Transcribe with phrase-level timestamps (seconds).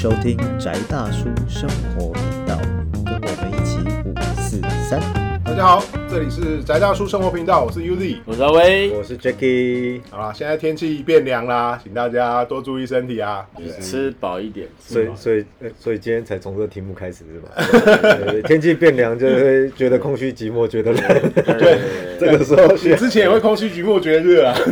[0.00, 2.56] 收听宅大叔生活频道，
[3.04, 5.00] 跟我们一起五四三。
[5.44, 8.18] 大家好，这里是宅大叔生活频道，我是 Uzi。
[8.24, 13.44] 我是阿威，我是 Jacky，好啦，现在天气变凉啦，请大家多注意身体啊。
[13.80, 17.48] 吃饱一点，所以，所以，呃所以今天才从这个题目开始是吧？
[18.46, 21.02] 天气变凉，就会觉得空虚寂寞，觉得冷。
[21.58, 21.80] 对
[22.20, 24.54] 这个时候之前也会空虚寂寞，觉得热啊。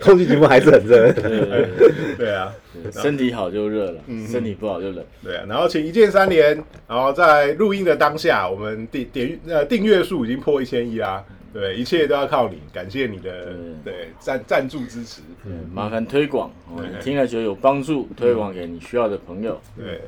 [0.00, 1.12] 空虚寂寞还是很热。
[1.12, 1.68] 对
[2.16, 2.50] 对啊，
[2.92, 4.00] 身体好就热了，
[4.30, 5.04] 身体不好就冷。
[5.22, 5.44] 对啊。
[5.48, 11.24] 然后请一键三连，然后在录音的当下，我们订点呃订阅数已经破一千一啦。
[11.50, 15.22] 对，一切都要靠你，感谢你的对赞赞助支持。
[15.44, 19.58] 嗯，麻烦推广，哦你听了觉得有帮助，推广给你需要的朋友。
[19.76, 20.00] 对，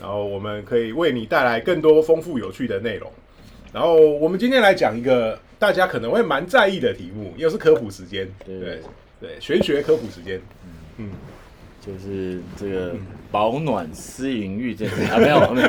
[0.00, 3.12] 然后我们可以为你带来更多丰富有趣的内容。
[3.72, 8.26] 然后我们今天来讲一个大家可能会蛮在意的题目，又是科普时间。
[8.44, 8.80] 对对
[9.20, 10.40] 对，玄学科普时间。
[10.96, 11.10] 嗯，
[11.86, 12.94] 就是这个
[13.30, 15.68] 保暖思淫欲这件事 啊，没有没有，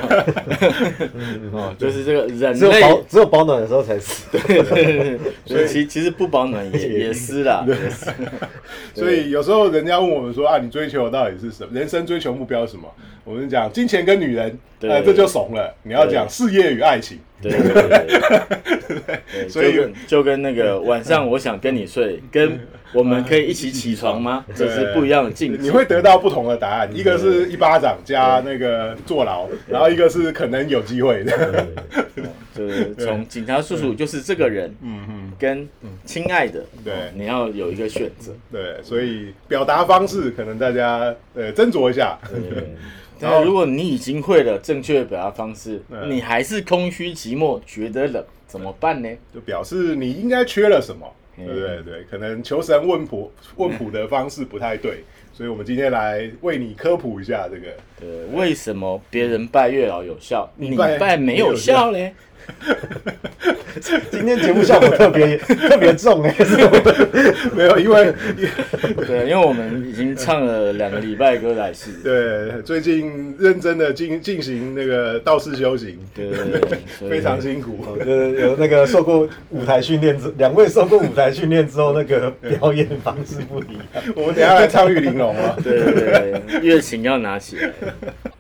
[1.52, 4.26] 哦， 就是这个人只有类，保只有保暖的时候才死。
[4.32, 8.12] 对对对，所以其其实不保暖也也湿啦，也湿
[8.96, 11.70] 所以有时候人家问我们说啊，你追求的到底是什么？
[11.78, 12.92] 人生追求目标是什么？
[13.24, 14.90] 我们讲金钱跟女人，对。
[14.90, 15.76] 呃，这就怂了。
[15.84, 17.84] 你要讲事业与爱情，对对对
[18.88, 22.60] 对对，所以就跟就跟那个晚上我想跟你睡，跟
[22.94, 24.46] 我们可以一起起床吗？
[24.56, 25.62] 这是不一样的境界。
[25.62, 26.90] 你会得到不同的答案。
[26.94, 31.68] 一个是一巴掌加那个坐牢，然后一个是可能有机会的。
[32.56, 35.70] 就是从警察叔叔就是这个人，嗯嗯，跟
[36.06, 38.32] 亲爱的，对哦你要有一个选择。
[38.52, 42.18] 对，所以表达方式可能大家呃斟酌一下。
[42.28, 42.42] 对，
[43.20, 49.10] 但如果你已经会了正确的表达方式，嗯你还是空虚寂寞，觉得冷，怎么办呢？
[49.34, 51.06] 就表示你应该缺了什么，
[51.38, 51.84] 嗯对不对？
[51.84, 57.68] 对，可能求神问卜 问卜的方式不太对，所以我们今天来为你科普一下这个。
[58.00, 62.14] 对，为什么别人拜月老有效，你拜拜没有效嘞？
[64.12, 65.38] 今天节目效果特别
[65.70, 66.36] 特别重哎，
[67.56, 68.12] 没有，因为
[69.06, 77.78] 对，因为我们已经唱了两个礼拜歌来戏，对最近认真的进进行那个道士修行，对对对，非常辛苦。
[78.00, 83.84] 就是有那个受过舞台训练之，两位受过舞台训练之后，那个表演方式不一样。
[84.16, 85.56] 我们等一下来唱玉玲珑啊。
[85.64, 87.72] 对对对，乐琴要拿起来。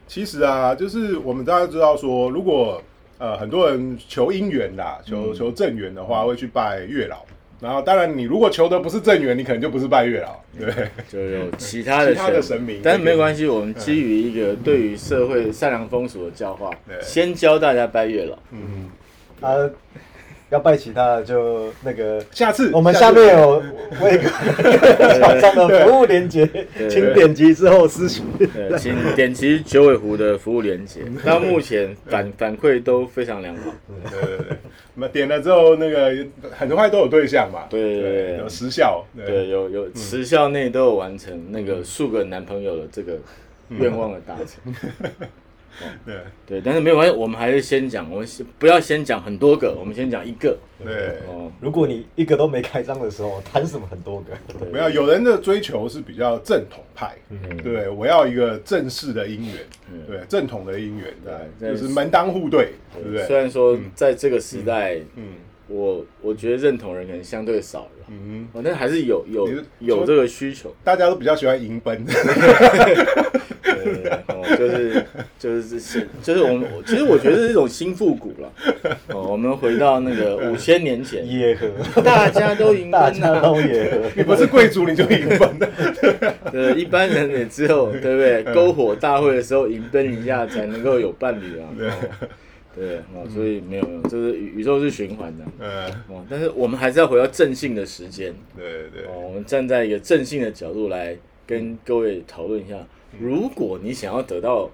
[0.07, 2.81] 其实啊，就是我们大家知道说，如果
[3.17, 7.25] 呃很多人求姻缘啦，求求正缘的话，会去拜月老。
[7.59, 10.72] 然后，当然你如果求的不是正缘，你可能就不是拜月老，对。
[11.09, 18.38] 就有其他的其他的神明但是没有关系，我们基于一个对于社会善良风俗的教化对，先教大家拜月老。
[18.51, 18.91] 嗯，
[19.41, 19.67] 啊，
[20.50, 23.62] 要拜其他的就那个，下次我们下面有
[24.00, 26.50] 那个厂商的服务连接，
[26.90, 28.24] 请点击之后私信。
[28.38, 31.02] 对，请点击九尾狐的服务连接。
[31.25, 33.74] 那目前反 反馈都非常良好。
[34.09, 34.57] 对对对，
[34.96, 36.16] 那点了之后，那个
[36.52, 38.38] 很快都有对象嘛，对对对。
[38.38, 43.18] 有时效，对，有有时效内都有完成那个数个男朋友的这个
[43.69, 44.74] 愿望的达成。
[46.05, 46.16] 对。
[46.45, 50.57] 对，但是没有关系，我们还是先讲，我们先不要先讲很多个，我们先讲一个。
[50.83, 51.19] 对。
[51.28, 54.33] 哦，如果你一个都没开张的时候，谈什么很多个？
[54.59, 54.69] 对。
[54.69, 57.16] 没有，有人的追求是比较正统派，
[57.63, 63.25] 对我要一个正式的姻缘，对正统的姻缘，对，对就是门当户对，对不对？
[63.25, 65.33] 虽然说在这个时代，嗯
[65.67, 70.73] 我我觉得认同人可能相对少了，嗯，哦，但还是有有有这个需求。
[70.83, 72.03] 大家都比较喜欢迎奔，
[73.61, 75.06] 对，哦，就是
[75.38, 78.51] 就是这些，就是我们其实我觉得是一种新复古了。
[79.09, 81.69] 哦，我们回到那个 五千年前，野河，
[82.01, 83.97] 大家都迎奔大家都啊，野河。
[84.16, 85.69] 你不是贵族你就迎奔的，
[86.51, 88.45] 对，一般人也只有对不对？
[88.56, 91.67] 篝火大会的时候迎奔一下才能够有伴侣啊。
[91.77, 91.91] 对哦
[92.77, 95.43] 对，哦，所以没有没有，就是宇宇宙是循环的。
[95.59, 98.33] 嗯，哦，但是我们还是要回到正性的时间。
[98.55, 101.17] 对对哦，我们站在一个正性的角度来
[101.47, 102.75] 跟各位讨论一下，
[103.19, 104.69] 如果你想要得到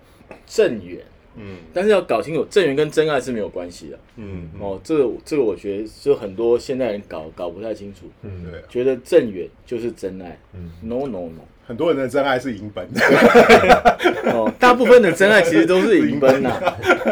[0.46, 1.00] 正缘，
[1.36, 4.00] 嗯但是要搞清楚正缘跟真爱是没有关系的。
[4.18, 10.38] 嗯哦，这个这个我觉得就很多现代人搞搞不太清楚，嗯，对，觉得正缘就是真爱。
[10.82, 11.42] No No No。
[11.66, 12.86] 很多人的真爱是迎奔，
[14.36, 16.52] 哦，大部分的真爱其实都是迎奔呐。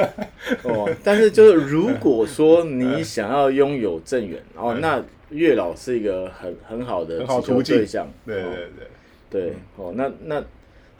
[0.63, 8.05] 哦，但是就是如果说你想要拥有正缘，哦，那月老是一个很很好的很好途径对象。
[8.25, 8.47] 对哦
[9.29, 10.43] 对对，对，哦，那那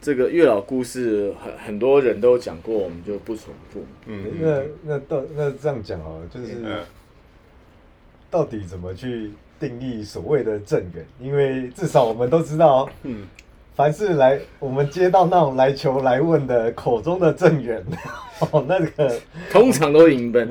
[0.01, 3.85] 这个月老故事很很多人都讲过，我们就不重复。
[4.07, 6.79] 嗯那那到那这样讲哦，就是嗯
[8.31, 11.05] 到底怎么去定义所谓的正缘？
[11.19, 13.27] 因为至少我们都知道，嗯
[13.73, 17.83] 凡是来我们接到那种来求来问的口中的正缘，
[18.51, 19.15] 哦，那个
[19.49, 20.49] 通常都迎 本。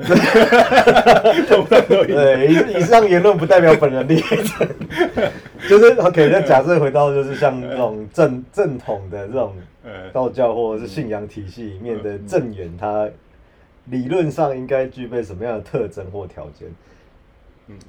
[2.07, 4.67] 对以以上言论不代表本人立场，
[5.69, 6.29] 就是 OK。
[6.31, 9.53] 那假设回到就是像这种正正统的这种
[9.83, 13.07] 呃，道教或者是信仰体系里面的正缘，它
[13.85, 16.67] 理论上应该具备什么样的特征或条件？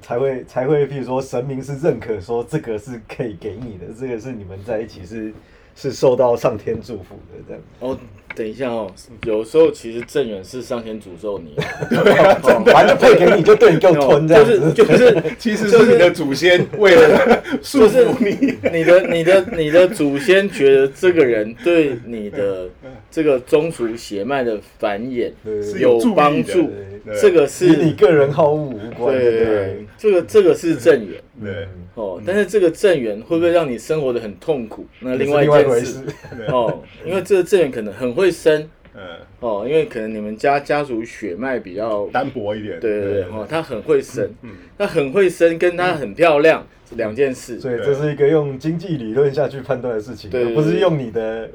[0.01, 5.33] 才会才会，譬如说神明是认可说这个是可以给你的，这个是你们在一起是
[5.75, 7.61] 是受到上天祝福的这样。
[7.79, 7.97] 哦，
[8.35, 8.89] 等一下哦，
[9.25, 11.55] 有时候其实正缘是上天诅咒你，
[12.71, 14.73] 反正配给你就对你够吞这样就是子。
[14.73, 22.69] 就是其实是你的祖先为了束就是缚你，你的你的你的祖先觉得这个人对你的
[23.11, 25.31] 这个宗族血脉的繁衍
[25.61, 26.67] 是有帮助。
[26.67, 29.85] 对，这个是你个人好恶无关，对对对？
[29.97, 34.85] 这个这个是正缘对哦，但是这个正缘会不会让你生活的很痛苦？
[34.99, 36.01] 那另外一件事回事。
[36.47, 39.01] 哦，因为这个正缘可能很会生嗯，
[39.39, 44.51] 哦，因为可能你们家家族血脉比较单薄一点，对对对，哦，他很会生，嗯。
[44.77, 47.59] 他很会生，跟他很漂亮是两件事。
[47.59, 51.49] 所以这是一个用经济理论下去判断的事情，对不是用你的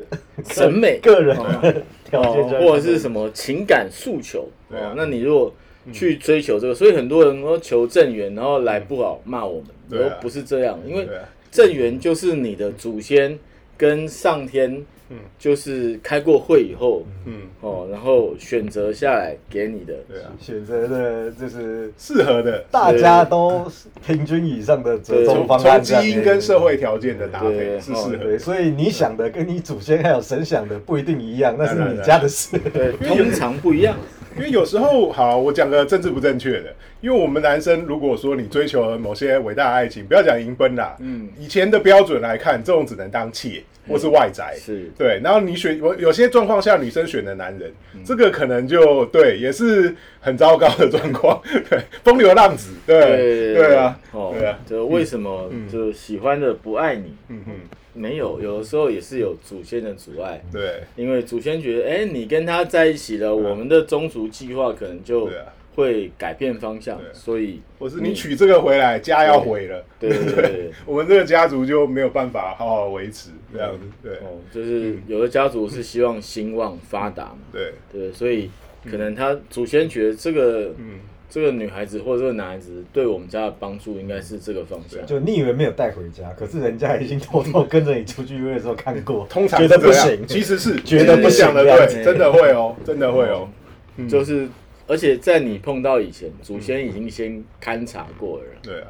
[0.44, 5.54] 审美 个人哦或者是什么情感诉求对啊哦，那你如果
[5.92, 11.08] 去追求这个，所以很多人都求正缘，然后来不好骂我们，对不是这样，因为
[11.50, 13.38] 正缘就是你的祖先
[13.76, 23.66] 跟上天嗯，就是开过会以后嗯，哦，然后选择下来给你的，对啊，选择的就是适合的，大家都
[24.06, 32.58] 平均以上的折中方案从基因跟社会条件的搭配是适合所以你想的跟你祖先还有神想的不一定一样，那是你家的事。
[32.72, 33.96] 对，通常不一样。
[34.38, 41.28] 因为有时候，好，我讲个政治不正确的，因为我们男生如果说你追求某些伟大的爱情，不要讲迎奔啦，嗯。
[41.38, 44.90] 以前的标准来看，这种只能当妾或是外宅，是。
[44.96, 48.00] 对，然后你选有有些状况下，女生选的男人，嗯。
[48.04, 57.14] 这个可能就对，也是很糟糕的状况， 对，风流浪子，对对对啊，哦对啊，，就为什么就喜欢的不爱你？
[57.28, 57.54] 嗯嗯，
[57.94, 60.82] 没有，有的时候也是有祖先的阻碍，对。
[60.96, 65.28] 因为祖先觉得，哎，你跟他在一起了，我们的宗族计划可能就
[65.74, 70.70] 会改变方向对，所以或是你娶这个回来，家要毁了，对对对对。
[70.86, 74.12] 我们这个家族就没有办法好好维持这样子，对。
[74.16, 78.50] 哦，就是有的家族是希望兴旺发达嘛，对，对，所以
[78.90, 80.98] 可能他祖先觉得这个嗯，
[81.30, 85.04] 这个女孩子或者这个男孩子对我们家的帮助应该是这个方向。
[85.06, 93.48] 就你以为没有带回家，可是人家已经偷偷跟着你出去约的时候看过， 通常觉得不行，其实是 觉得不行的对，真的会哦，真的会哦，
[93.96, 94.08] 嗯。
[94.08, 94.48] 就是，
[94.86, 98.44] 而且在你碰到以前，祖先已经先勘察过了。
[98.62, 98.88] 对啊，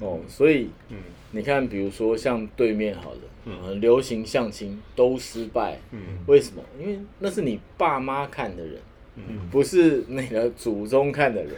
[0.00, 0.96] 哦，所以嗯。
[1.34, 5.98] 你看，比如说像对面好了，嗯，流行相亲都失败，嗯。
[6.26, 6.62] 为什么？
[6.78, 8.74] 因为那是你爸妈看的人，
[9.16, 11.52] 嗯不是你的祖宗看的人。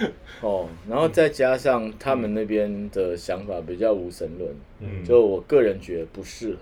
[0.40, 4.50] 哦，然后再加上他们那边的想法比较无神论，
[4.80, 6.58] 嗯就我个人觉得不适合。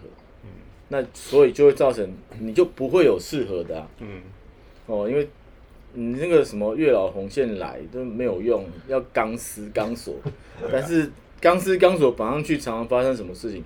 [0.89, 2.07] 那所以就会造成
[2.39, 3.89] 你就不会有适合的啊。
[4.01, 4.21] 嗯
[4.87, 5.27] 哦，因为
[5.95, 10.15] 你那个什么月老红线来都没有用，要钢丝钢索，
[10.71, 11.11] 但是
[11.41, 13.65] 钢丝钢索绑上去，常常发生什么事情？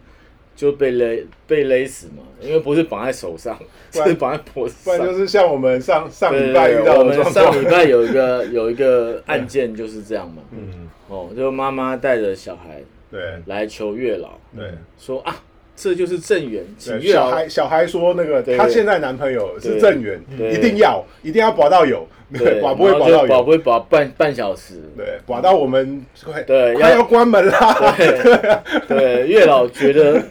[0.56, 3.56] 就被勒被勒死嘛，因为不是绑在手上，
[3.93, 4.96] 是绑在脖子上。
[4.98, 13.20] 不然就是像我们上上礼拜遇到的状况，上礼拜有一个 有一个案件就是这样嘛，嗯，哦，就妈妈带着小孩对。
[13.44, 14.70] 来求月老，对。
[14.98, 15.36] 说啊，
[15.77, 20.19] 这就是正缘，请，月小孩小孩说那个对他现在男朋友是对正缘，
[20.51, 30.23] 一定要一定要保到有，对， 保不会保到有，保不会保半半小时，对，保到我们快对要快要关门啦，对对，月老觉得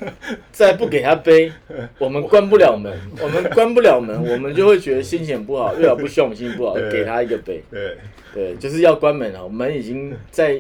[0.52, 1.52] 再不给他背，
[2.00, 5.76] 我们关不了门，我们关不了门，我们就会觉得心情不好。
[5.76, 6.92] 月老不希望我们心情不好，对。
[6.92, 7.64] 给他一个背。
[7.70, 7.96] 对。
[8.34, 10.60] 对，就是要关门了，门已经在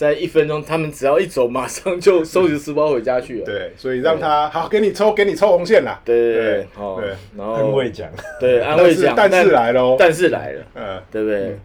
[0.00, 3.44] 在一分钟，他们只要一走，马上就收拾书包回家去了。
[3.44, 8.08] 对，所以让他好给你抽给你抽红线啦，对对对对，哦对，然后安慰奖，
[8.40, 11.02] 对 安慰奖，但是来喽，但是来了，嗯。
[11.12, 11.58] 对不对？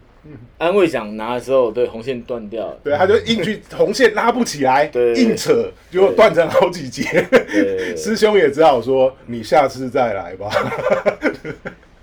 [0.58, 2.78] 安慰奖拿的时候，对红线断掉了。
[2.84, 7.04] 对，他就硬去红线拉不起来， 对硬扯，结果断成好几节。
[7.32, 10.50] 对 师兄也只好说：“你下次再来吧。”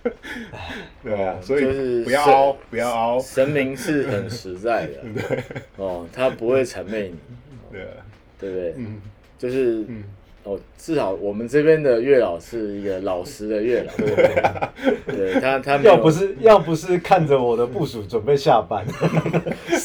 [1.03, 3.21] 对啊，所以就是不要凹，不要凹。
[3.21, 5.03] 神明是很实在的，
[5.77, 7.17] 哦，他不会谄媚你，
[7.71, 7.87] 对啊，
[8.41, 8.75] 对不对？
[8.77, 9.01] 嗯
[9.39, 10.05] 就是嗯
[10.45, 13.93] 哦，至少我们这边的月老是一个老实的月老，
[15.07, 18.85] 对他他要不是要不是看着我的部署准备下班，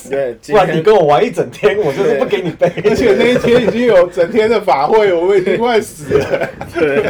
[0.10, 2.72] 对，不然你跟我玩一整天，我就是不给你背。
[2.86, 6.50] 而且那一天已经有整天的法会，我们已经快死了。
[6.74, 7.04] 对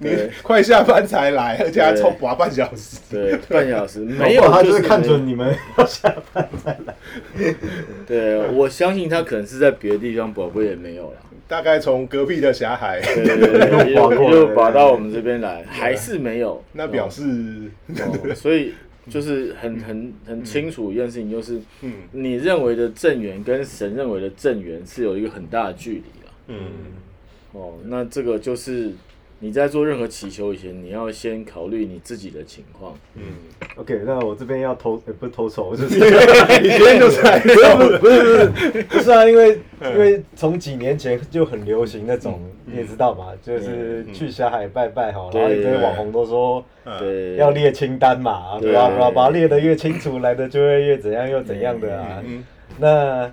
[0.00, 2.98] 你对快下班才来，而且还抽拔半小时。
[3.10, 6.94] 对半小时 没有他就是看没准你们 要下班才来。
[8.06, 11.16] 对，我相信他可能是在别的地方宝贝也没有了。
[11.46, 16.62] 大概从隔壁的霞海，对 对又滑过又拔到我们这边来，还是没有。
[16.72, 17.22] 那表示，
[17.98, 18.72] 哦，所以
[19.08, 26.32] 就是很很很清楚一件事情，就是嗯你认为的正缘跟神认为的正缘是有一个很大的距离了。
[26.46, 26.58] 嗯
[27.52, 28.92] 哦，那这个就是
[29.42, 32.94] 你在做任何祈求以前，你要先考虑你自己的情况。
[33.14, 33.22] 嗯
[33.76, 35.94] ，OK，那我这边要投，呃不是偷丑， 就是
[36.60, 38.82] 你今天就是不是不是不是。
[38.84, 46.62] 不是啊，因为因为从几年前就很流行那种，你也知道嘛，就是去霞海拜拜哈，然后一堆网红都说
[46.98, 48.70] 对，要列清单嘛，对。
[48.70, 48.90] 对吧？
[48.98, 52.22] 把把列的越清楚，来的就会越怎样又怎样的啊。
[52.26, 52.44] 嗯
[52.78, 53.30] 那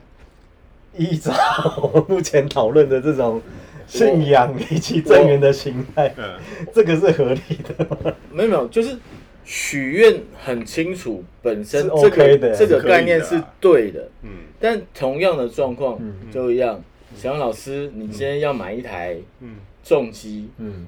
[0.98, 1.32] 依照
[2.10, 3.40] 目前讨论的这种
[3.88, 6.38] 信仰以及正缘的形态，嗯。
[6.74, 7.86] 这个是合理的。
[7.86, 8.14] 吗？
[8.32, 8.98] 没有没有，就是
[9.46, 14.08] 许愿很清楚，本身是这 OK 的个这个概念是对的。
[14.24, 14.30] 嗯。
[14.60, 16.14] 但同样的状况嗯。
[16.32, 16.84] 就一样，
[17.16, 19.56] 小杨老师，你今天要买一台嗯。
[19.84, 20.86] 重机，嗯。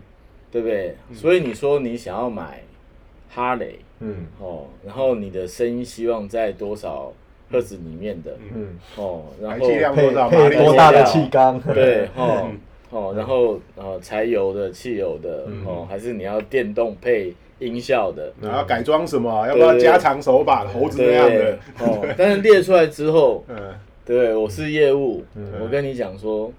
[0.51, 0.95] 对不对？
[1.13, 2.63] 所以你说你想要买
[3.29, 4.25] 哈雷嗯。
[4.39, 7.13] 哦，然后你的声音希望在多少
[7.51, 8.37] 赫兹里面的？
[8.53, 10.09] 嗯，哦，然后配
[10.57, 11.59] 多大的气缸？
[11.73, 12.49] 对哦。
[12.51, 12.59] 嗯
[12.91, 19.47] 哦，然后呃柴油的、汽油的哦，还是你要电动配音效的，然后改装什么？
[19.47, 21.57] 要不要加长手把，猴子那样的？
[21.79, 23.55] 哦，但是列出来之后，嗯
[24.05, 24.35] 对？
[24.35, 26.51] 我是业务，嗯我跟你讲说，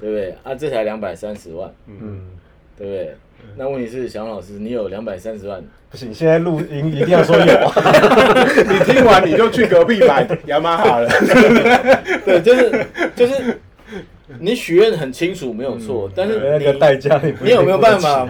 [0.00, 0.34] 对不对？
[0.42, 2.20] 啊，这才两百三十万，嗯，
[2.78, 3.14] 对不对？
[3.56, 7.72] 那问题是，小杨老师，你有两百三十万，不行，现在录音一定要说有啊。
[8.68, 11.08] 你听完你就去隔壁买 雅马哈了。
[12.24, 13.58] 对，就是就是
[14.40, 18.26] 你许愿很清楚，没有错，但是那你个代价你你有没有办法，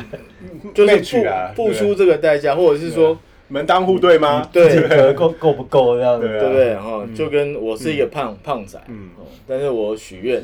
[0.74, 1.24] 就是付
[1.54, 3.16] 付出这个代价，或者是说，
[3.48, 4.48] 门当户对吗？
[4.52, 6.20] 对够够不够这样？
[6.20, 6.74] 对啊对不对？
[6.76, 10.42] 哈，就跟我是一个胖胖仔，嗯哦，但是我许愿，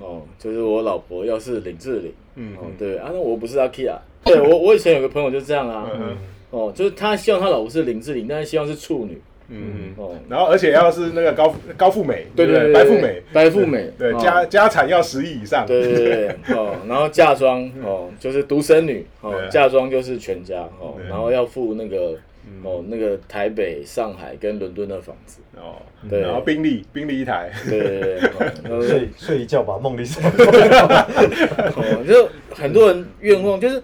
[0.00, 6.16] 哦，就是我老婆要是林志玲，嗯哦，对啊，那我不是阿 K 啊，对我我以前有个朋友就这样啊，嗯
[6.50, 12.46] 哦，就是他希望他老婆是林志玲，但是希望是处女，嗯，哦，然后而且要是那个高高富美，不对？
[12.46, 14.18] 对对，白富美，白富美，对哦。
[14.20, 15.64] 家家产要十亿以上。
[15.66, 22.18] 对对对对，哦，然后嫁妆哦，就是独生女哦嫁妆就是全家哦，然后要付那个
[22.62, 25.76] 哦那个台北、上海跟伦敦的房子，哦，
[26.10, 26.20] 对。
[26.20, 28.20] 然后宾利宾利一台，对对对，
[28.70, 28.82] 哦。
[28.82, 30.28] 睡睡一觉吧梦里什么？
[31.74, 33.82] 哦，就很多人愿望就是。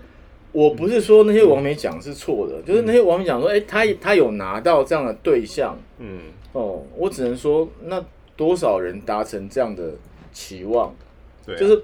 [0.55, 6.21] 我不是说那些网美讲是错的，就是那些网美讲说，哎、他他有拿到这样的对象嗯。
[6.53, 8.03] 哦，我只能说，那
[8.37, 9.93] 多少人达成这样的
[10.33, 10.95] 期望，
[11.45, 11.83] 对啊，就是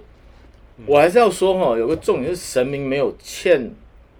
[0.87, 3.71] 我还是要说哈，有个重点是神明没有欠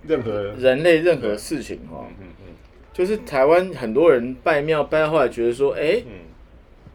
[0.07, 0.43] 任何。
[0.59, 2.53] 人类任何事情哈，嗯嗯。
[2.93, 6.13] 就是台湾很多人拜庙拜到后来觉得说，哎、嗯。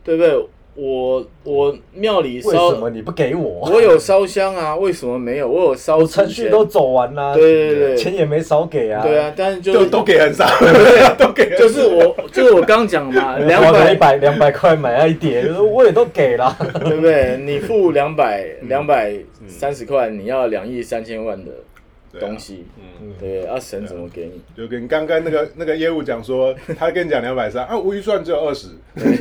[0.04, 0.48] 对不对？
[0.76, 3.70] 我我庙里为烧什么你不给我？
[3.72, 5.48] 我有烧香啊，为什么没有？
[5.48, 9.02] 我有烧纸程序都走完啦，对对对钱也没少给啊。
[9.02, 10.46] 对啊，但是就都是都给很少，
[11.18, 16.56] 都给很少就是我就是我刚讲嘛， 两花个一百百两百块买了一碟，我也都给了。
[16.86, 17.38] 对不对？
[17.38, 19.14] 你付两百两百
[19.48, 21.75] 三十块，你要两亿三千万的对啊
[22.20, 23.52] 东西，嗯，对不对？
[23.52, 24.42] 啊，神怎么给你？
[24.56, 29.12] 就跟刚刚那个那个业务讲说，他跟你讲两百三啊，我预算只有二十，对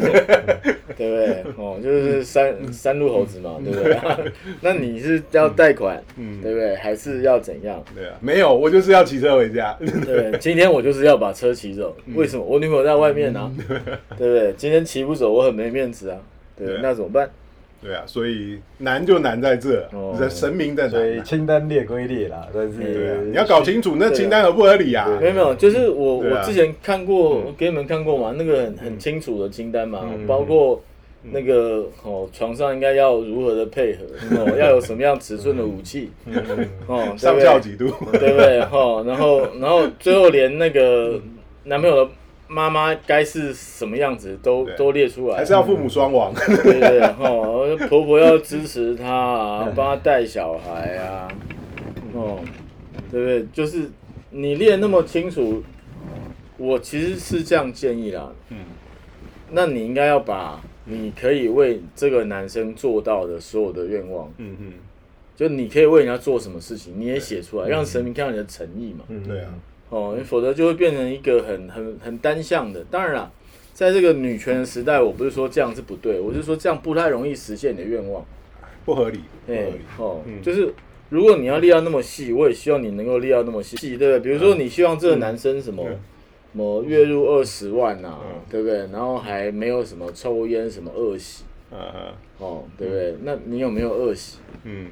[0.97, 1.45] 不对？
[1.57, 3.99] 哦，就是三三路猴子嘛，对不对？
[4.61, 6.75] 那你是要贷款，嗯对不对？
[6.77, 7.83] 还是要怎样？
[7.95, 12.45] 对啊，没有，我就是要骑车回家，对，今天我就是要把车骑走，为什么？
[12.45, 13.51] 我女朋友在外面啊，
[14.17, 14.53] 对不对？
[14.57, 16.19] 今天骑不走，我很没面子啊，
[16.57, 17.29] 对对，那怎么办？
[17.85, 26.41] 对啊，所以难就难在这哦，人神明的所以难啊，清单列归列啦，但是对啊，你要搞清楚那清单合不合理啊，没有没有，就是我对啊。
[26.41, 30.83] 我之前看过嗯，给你们看过嘛，那个很很清楚的清单嘛嗯，包括
[31.23, 34.01] 那个哦床上应该要如何的配合，
[34.45, 36.11] 哦要有什么样尺寸的武器，
[36.87, 37.45] 哦 对上不对？
[37.45, 38.61] 校几度，对不对？
[38.73, 41.21] 哦，然后然后最后连那个
[41.65, 42.11] 男朋友的
[42.55, 45.39] 妈妈该是什么样子都都列出来。
[45.39, 46.33] 还，是要父母双亡，
[46.63, 51.29] 对对然后，婆婆要支持她啊， 帮她带小孩啊，
[52.15, 52.39] 哦，
[53.11, 53.47] 对不对？
[53.53, 53.91] 就是
[54.31, 55.63] 你列那么清楚，
[56.57, 58.31] 我其实是这样建议啦。
[58.51, 58.59] 嗯。
[59.51, 64.73] 那你应该要把你可以为这个男生做到的所有的愿望，嗯嗯，
[65.37, 69.05] 就你可以为人家做什么事情，你也写出来，让神明看到你的诚意嘛。
[69.09, 69.51] 嗯对啊，
[69.95, 72.85] 哦，否则就会变成一个很很很单向的。
[72.91, 73.31] 当然啦，
[73.73, 78.25] 在这个女权的时代，我不是说这样是不对，我是说这样不太容易实现你的愿望。
[78.85, 79.81] 不合理，不合哎、理。
[79.99, 80.75] 哦，嗯就是
[81.11, 84.21] 如果你要立到那么细，我也希望你能够立到那么细，对不对？
[84.21, 85.85] 比如说你希望这个男生什么。
[85.87, 85.99] 嗯
[86.55, 88.79] 什么月入二十万呐、嗯对不对？
[88.93, 93.17] 然后还没有什么抽烟什么恶习嗯嗯哦，对不对？
[93.25, 94.39] 那你有没有恶习？
[94.63, 94.87] 嗯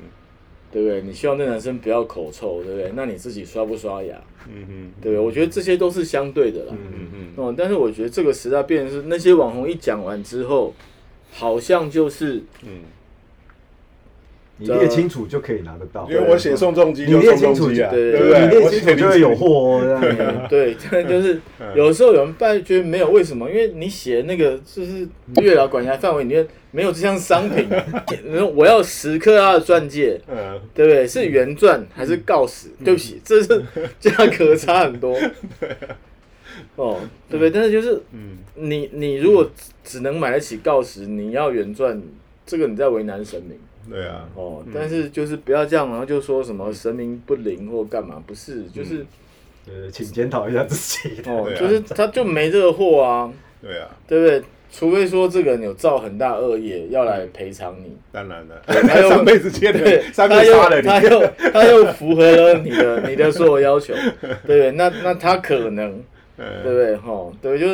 [0.72, 1.02] 对不对？
[1.02, 2.90] 你希望那男生不要口臭，对不对？
[2.96, 4.16] 那你自己刷不刷牙？
[4.48, 5.24] 嗯嗯对不对？
[5.24, 6.72] 我觉得这些都是相对的啦。
[6.72, 10.74] 嗯嗯哦，但是我觉得这个时代变成是那些网红一讲完之后，
[11.30, 12.80] 好像就是嗯，
[14.62, 16.06] 你列清楚就可以拿得到。
[16.10, 18.40] 因为我写送重机你就列清楚送重机啊，对对不对？
[18.40, 19.80] 你列我写清楚就会有货哦。
[19.82, 23.48] 这样嗯 对，真的就是 嗯有时候有人办觉得没有，为什么？
[23.50, 25.06] 因为你写那个就是
[25.42, 27.66] 月老管辖范围里面没有这项商品，
[28.54, 31.06] 我要十克拉的钻戒，嗯对不对？
[31.06, 32.68] 是原钻还是锆石？
[32.84, 33.62] 对不起，这是
[34.00, 35.18] 价格差很多。
[36.76, 37.50] 哦，对不对？
[37.50, 39.50] 但是就是嗯你你如果
[39.84, 42.00] 只能买得起锆石，你要原钻，
[42.46, 43.58] 这个你在为难神明。
[43.90, 49.04] 对啊，哦，但是就是不要这样，然后就说什么神明不灵或干嘛，不是，就是、
[49.66, 51.20] 呃，请检讨一下自己。
[51.28, 51.58] 哦，啊。
[51.58, 54.42] 就是他就没这个货啊，对啊，对不对？
[54.74, 64.70] 除非说这个人有造很大恶业，要来赔偿你，当然了，他又 上辈子欠的，，上他又辈子杀了你，他又 他又符合了你的你的所有要求， 对不对？
[64.70, 66.02] 那那他可能，
[66.38, 66.96] 对不嗯对？
[66.96, 67.66] 哈，对，就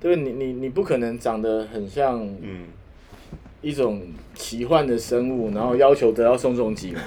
[0.00, 0.14] 对？
[0.14, 2.66] 你你你不可能长得很像嗯，
[3.60, 4.02] 一种
[4.34, 7.00] 奇幻的生物，然后要求得到宋仲基嘛。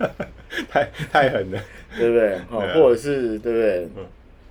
[0.70, 1.60] 太太狠了，
[1.98, 2.34] 对不对？
[2.50, 4.04] 哦对，啊或者是对不对嗯？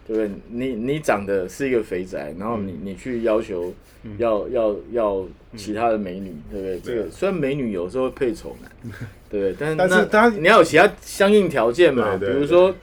[0.08, 0.32] 对不对？
[0.50, 3.74] 你你长得是一个肥宅，然后你你去要求
[4.04, 6.80] 嗯要要要其他的美女，对不对？
[6.80, 8.72] 这个虽然美女有时候会配丑男，
[9.30, 9.56] 对不对？
[9.58, 12.74] 但是那但是他你要有其他相应条件嘛，比如说。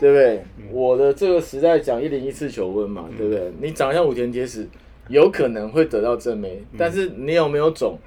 [0.00, 0.42] 对不对？
[0.70, 3.52] 我的这个时代讲一零一次求婚嘛，对不对？
[3.60, 4.66] 你长得像武田结实，
[5.08, 7.98] 有可能会得到正妹，但是你有没有种？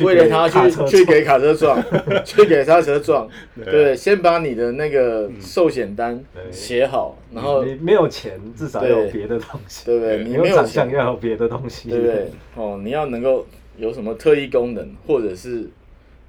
[0.00, 1.80] 为了他去去给卡车撞，
[2.26, 3.28] 去给刹车撞，
[3.64, 3.94] 对？
[3.94, 6.20] 先把你的那个寿险单
[6.50, 9.84] 写好，然后你没有钱，至少要有别的东西。
[9.86, 10.24] 对不对？
[10.24, 12.30] 你没有你有长相钱，要有别的东西，对不对？
[12.56, 15.68] 哦，你要能够有什么特异功能，或者是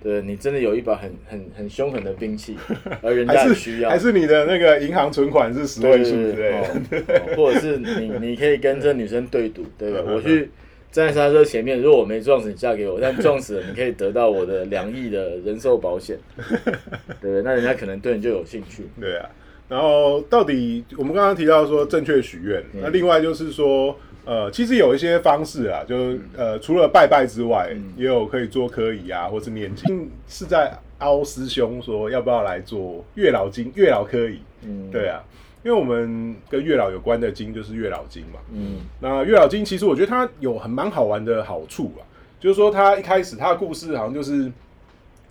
[0.04, 2.58] 对你真的有一把很很很凶狠的兵器，
[3.02, 6.60] 而人家需要，还是你的那个银行存款是十位数之对
[7.38, 10.04] 或者是你你可以跟这女生对赌，对不对？
[10.06, 10.50] 嗯我去
[10.92, 17.42] 站在刹车前面，如果我没撞死你嫁给我，但撞死了你可以得到我的两亿的人寿保险， 对不对？
[17.42, 18.84] 那人家可能对你就有兴趣。
[19.00, 19.28] 对啊。
[19.70, 27.94] 然后到底我们刚刚提到说正确许愿，嗯那另外就是说，呃，其实有一些方式啊，就是呃，除了拜拜之外，嗯。
[27.98, 30.10] 也有可以做科仪啊，或是念经。
[30.28, 34.40] 是在凹师兄说要不要来做月老经、月老科仪？
[34.62, 35.22] 嗯，对啊，
[35.64, 38.40] 因为我们跟月老有关的经就是月老经嘛。
[38.54, 38.78] 嗯。
[39.00, 42.02] 那月老经其实我觉得它有很蛮好玩的好处啊，
[42.40, 44.52] 就是说它一开始它的故事好像就是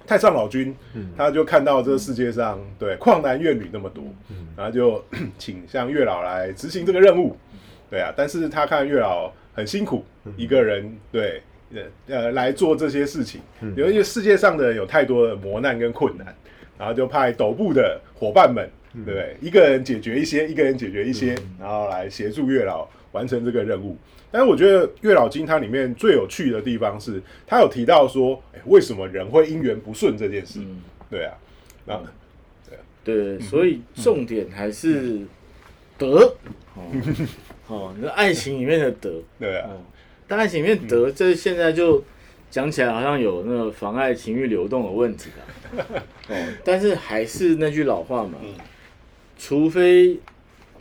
[0.07, 0.75] 太上老君，
[1.17, 4.05] 他就看到这个世界上对旷男怨女那么多，
[4.57, 5.03] 然后就
[5.39, 7.37] 请向月老来执行这个任务，
[7.93, 10.05] 对啊，但是他看月老很辛苦，
[10.37, 11.43] 一个人对。
[11.75, 16.27] 呃呃，来做这些事情，因为世界上的人有太多的磨难跟困难，
[16.79, 19.35] 然后就派斗部的伙伴们，对不对？
[19.41, 23.97] 一个人解决一些，一个人解决一些，然后来协助月老完成这个任务。
[24.31, 30.59] 但是我觉得《月老经》它里面最有趣的地方是，它有提到说，哎，为什么人会姻缘不顺这件事？
[30.61, 31.33] 嗯，对啊，
[31.87, 31.99] 那
[33.03, 35.21] 对，所以重点还是
[35.97, 36.35] 德，
[37.73, 39.81] 哦，哦，那爱情里面的德，对啊，哦，
[40.29, 42.05] 但爱情里面德，这现在就
[42.51, 45.41] 讲起来好像有那个妨碍情欲流动的问题啊。
[46.29, 48.39] 哦，但是还是那句老话嘛，
[49.39, 50.19] 除非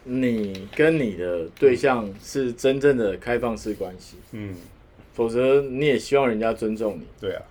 [0.04, 4.54] 你跟你的对象是真正的开放式关系，嗯，
[5.13, 7.06] 否则你也希望人家尊重你。
[7.19, 7.41] 对啊，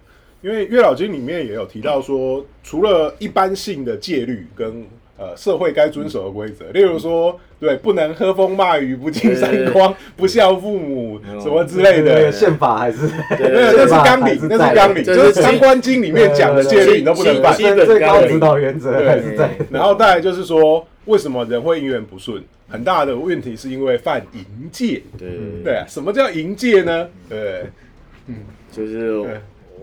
[0.42, 4.86] 因为《月老经》里面也有提到说，除了一般性的戒律跟
[5.20, 12.32] 呃社会该遵守的规则，例如说，对，不能喝风骂雨、不敬三光、不孝父母嗯什么之类的那个。
[12.32, 13.06] 宪法还是
[13.36, 17.64] 对对，那是纲领，那是纲领，就是三观经》里面讲的戒律，你都不能犯基。
[17.64, 19.50] 本最高指导原则还是在。
[19.70, 22.42] 然后再来就是说，为什么人会姻缘不顺？
[22.66, 25.02] 很大的问题是因为犯淫戒。
[25.18, 25.28] 对
[25.62, 27.08] 对啊，什么叫淫戒呢？
[27.28, 27.66] 对，
[28.26, 28.36] 嗯
[28.72, 29.20] 就是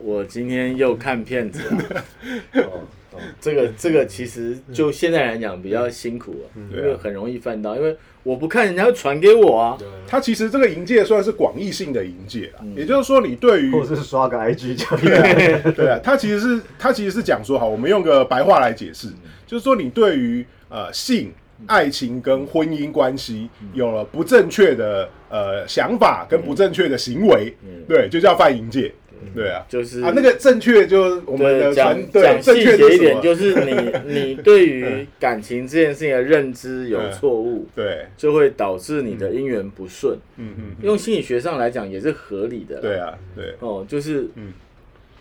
[0.03, 2.81] 我今天又看片子了， 哦
[3.17, 9.77] 哦，这个这个其实就现在来讲比较辛苦了，因为很容易犯到，因为我不看人家会传给我啊。
[10.07, 14.97] 他其实这个营界算是广义性的营界啦，也就是说，你对于或者是刷个 IG 就。
[15.71, 19.07] 对啊，他其实是他其实是讲说，好，我们用个白话来解释，
[19.45, 21.31] 就是说你对于呃性、
[21.65, 27.55] 爱情跟婚姻关系有了不正确的呃想法跟不正确的行为，
[27.87, 28.93] 对，就叫犯淫戒。
[29.35, 40.17] 对啊，就是啊，那个正确就我们的讲讲细节一点，就是你 你对于感情这件事情的认知有错误，对，就会导致你的姻缘不顺。
[40.37, 42.79] 嗯嗯，用心理学上来讲也是合理的。
[42.79, 44.53] 对，啊，对，哦，就是嗯。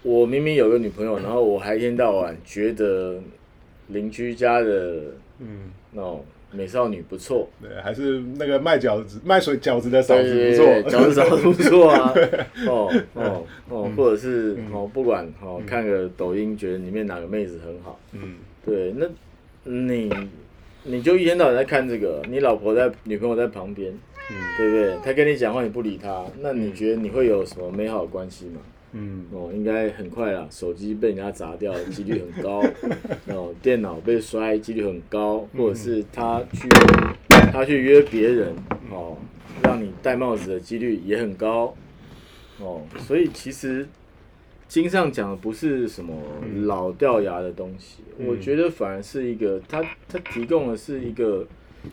[0.03, 3.17] 我明明有个女朋友，然后我还一天到晚觉得
[3.89, 5.03] 邻居家的
[5.41, 5.71] 嗯。
[5.95, 6.21] 哦
[6.57, 10.67] 美少女不错，对，还是那个卖饺子、卖水饺子的嫂子不错。
[10.91, 12.15] 饺子嫂子不错啊，
[12.67, 13.95] 哦哦哦，嗯。
[13.97, 19.07] 或者是哦，不管哦，看个抖音，觉得里面哪个妹子很好，嗯，对，那
[19.65, 20.11] 你
[20.85, 23.93] 你就一天到晚在看这个，你老婆在女朋友在旁边，
[24.31, 24.37] 嗯。
[24.57, 24.97] 对不对？
[25.05, 28.61] 她跟你讲话你不理她，那你觉得你会有什么美好的关系吗？
[28.97, 29.27] 嗯。
[29.33, 32.63] 哦，应该很快啦，手机被人家砸掉几率很高，
[33.29, 36.69] 哦，电脑被摔几率很高，或者是他去
[37.53, 38.55] 他去约别人，
[38.91, 39.17] 哦，
[39.63, 41.75] 让你戴帽子的几率也很高，
[42.59, 43.87] 哦，所以其实
[44.69, 46.15] 经上讲的不是什么
[46.65, 48.27] 老掉牙的东西，嗯。
[48.27, 51.47] 我觉得反而是一个，它它提供的是一个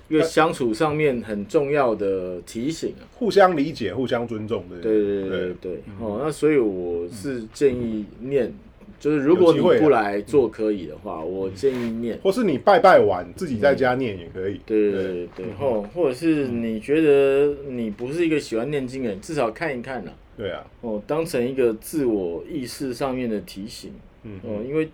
[0.09, 3.03] 一个相处上面很重要的提醒啊。
[3.13, 4.77] 互相理解、互相尊重的。
[4.77, 8.53] 对对对对对，哦，那所以我是建议念，
[8.99, 12.19] 就是如果你不来做可以的话，我建议念。
[12.23, 14.59] 或是你拜拜完自己在家念也可以。
[14.65, 23.91] 对对对对，或或者是你觉得你不是一个喜欢念经的人，至少看一看啦，对啊，哦，当成一个自我意识上面的提醒，
[24.23, 24.39] 嗯。
[24.43, 24.89] 哦，因为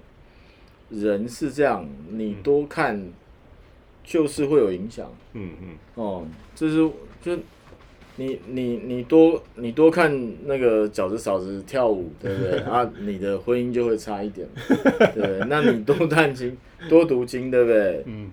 [0.89, 2.99] 人是这样，你多看
[4.09, 6.77] 就是会有影响，嗯嗯哦，就是
[7.23, 7.37] 就
[8.15, 10.11] 你你你多你多看
[10.45, 12.57] 那个饺子嫂子跳舞，对不对？
[12.65, 15.39] 啊，你的婚姻就会差一点，对不对？
[15.47, 16.57] 那你多看经，
[16.89, 18.03] 多读经，对不对？
[18.07, 18.31] 嗯，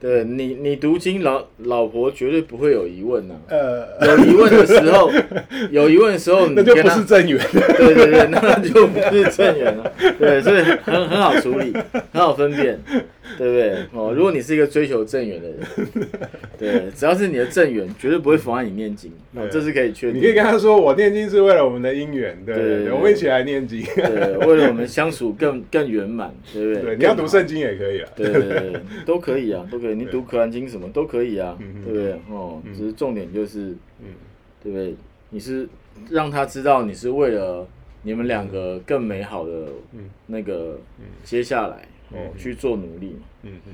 [0.00, 3.86] 对你你读经，老老婆绝对不会有疑问呐、呃，
[4.16, 5.10] 有疑问的时候，
[5.70, 7.38] 有疑问的时候，你那就不是正缘。
[7.52, 9.92] 对对对，那就不是正缘了。
[10.18, 11.72] 对，所以很很好处理，
[12.12, 12.80] 很好分辨，
[13.36, 13.86] 对不对？
[13.92, 15.58] 哦，如果你是一个追求正缘的人，
[16.58, 20.20] 对，只要是你的正缘，绝对不会妨碍你念经，哦，这是可以确定。
[20.20, 23.82] 你可以跟他说，我念经是为了我们的姻缘，对我们一起来念经。
[23.94, 26.82] 对，为了我们相处更更圆满，对不对？
[26.82, 28.08] 对，你要读圣经也可以啊。
[28.16, 29.94] 对对对对，都可以啊，都可以。
[29.94, 32.12] 你读《可兰经》什么都可以啊，嗯对不对？
[32.30, 34.06] 哦，只是重点就是，嗯
[34.62, 34.94] 对不对？
[35.30, 35.68] 你是
[36.10, 37.66] 让他知道你是为了
[38.02, 39.52] 你们两个更美好的
[39.92, 40.78] 嗯那个
[41.24, 43.26] 接下来哦嗯去做努力嘛。
[43.42, 43.72] 嗯嗯，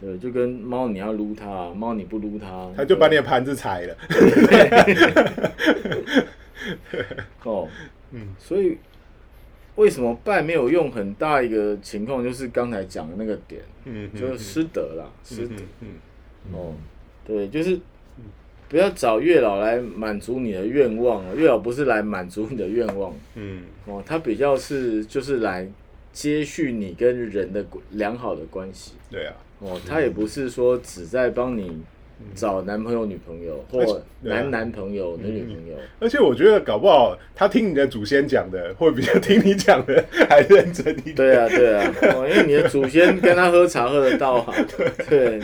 [0.00, 3.96] 对，就跟猫你要撸它，猫你不撸它，它就把你的盘子踩了。
[7.44, 7.68] 哦，
[8.12, 8.78] 嗯所以
[9.76, 10.90] 为什么拜没有用？
[10.90, 15.54] 很大一个情况就是刚才讲的那个点，嗯，就是失德啦，失德。
[15.80, 15.88] 嗯
[16.52, 16.74] 哦，
[17.26, 17.78] 对，就是
[18.68, 25.66] 不要找月老来满足你的愿望哦，月老不是来满足你的愿望嗯哦，他比较是就是来
[26.14, 28.92] 接续你跟人的良好的关系。
[29.10, 31.82] 对啊，哦，他也不是说只在帮你
[32.34, 35.74] 找男朋友、女朋友或男男朋友、女女朋友。
[36.00, 41.14] 而且我觉得搞不好他听你的祖先讲的，会比较听你讲的还认真一点。
[41.14, 44.54] 对啊，对啊， 哦，因为你的祖先跟他喝茶喝得到啊，
[45.08, 45.40] 对，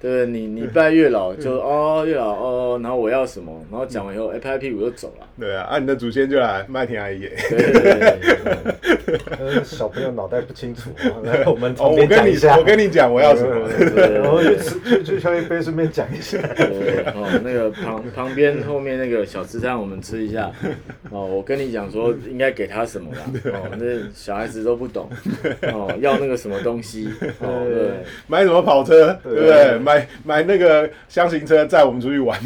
[0.00, 7.20] 对，你你拜月老就哦月老哦，然后我要什么，然后讲完以后，哎拍拍屁股就走了，对啊，啊，你的祖先就来麦田阿姨。
[7.50, 10.90] 对对对对 小朋友脑袋不清楚，
[11.24, 12.58] 来我们哦，我跟你讲。
[12.58, 13.68] 我跟你讲我要什么。
[13.68, 16.38] 对对然后去吃去去喝一杯，顺便讲一下。
[16.56, 20.50] 对对哦，那个旁旁边后面那个小吃摊我们吃一下，
[21.10, 23.20] 哦，我跟你讲说应该给他什么啦，
[23.52, 25.08] 哦，那小孩子都不懂，
[25.72, 27.08] 哦，要那个什么东西，
[27.40, 28.04] 哦，对。
[28.26, 29.34] 买什么跑车，对。
[29.34, 29.78] 不对？
[29.78, 32.38] 买买那个箱型车载我们出去玩，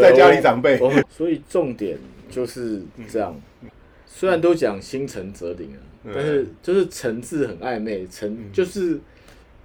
[0.00, 0.78] 在家里长辈。
[1.08, 1.96] 所以重点
[2.30, 3.38] 就是这样。
[4.06, 8.98] 虽然都讲心诚则灵啊，嗯但是就是诚字很暧昧，诚就是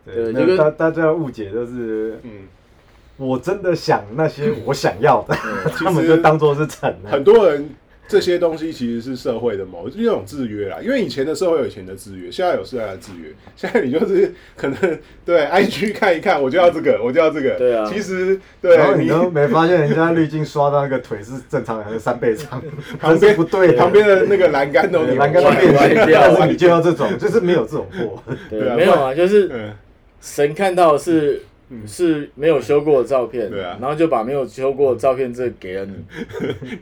[0.06, 0.32] 对。
[0.32, 2.48] 那大大家误解就是，嗯，
[3.18, 7.12] 我真的想那些我想要的，嗯 他们就当做是成了。
[7.12, 7.70] 很多人
[8.06, 10.78] 这些东西其实是社会的某一种制约啦。
[10.82, 13.30] 因为以前的社会有以前的制约，现在有现在的制约。
[13.56, 17.52] 现在你就是可能对 IG 看一看，我就要这个， 我就要这个。
[17.52, 22.62] 对啊其实对然后你你都没发现人家滤镜刷到那个腿是正常人的三倍长，
[23.00, 28.22] 旁边不对，旁边的那个栏杆都栏杆都变歪形，掉但是你就要这种，就是没有这种货。
[28.50, 29.72] 对，啊没有啊，就是嗯，
[30.20, 31.00] 神看到的
[31.70, 33.78] 是是没有修过的照片，对啊。
[33.82, 35.96] 然后就把没有修过的照片这给了你，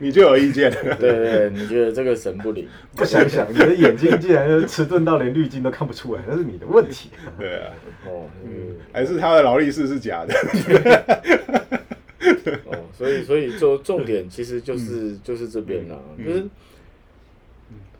[0.00, 0.96] 你就有意见了。
[0.96, 2.66] 对对对，你觉得这个神不灵？
[2.96, 7.10] 不想想，你的眼睛竟然就迟钝到连滤镜都看不出来，那是你的问题。
[7.38, 7.72] 对啊，
[8.06, 8.76] 哦，嗯。
[8.92, 10.34] 还是他的劳力士是假的。
[12.66, 16.26] 哦，所以所以就重点其实就是就是这边啦，嗯。
[16.26, 16.44] 就是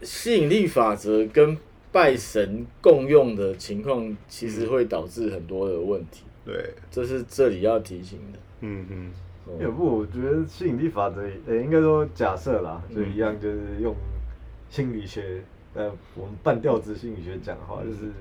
[0.03, 1.57] 吸引力法则跟
[1.93, 8.39] 拜神共用的情况，其实会导致很多的问题，对，这是这里要提醒的。
[8.61, 9.11] 嗯嗯。
[9.47, 9.53] 哦。
[9.61, 13.95] 也不，我觉得吸引力法则，呃、应该说假设啦，就一样，就是用
[14.69, 15.43] 心理学，
[15.75, 18.13] 呃，我们半吊子心理学讲的话，就是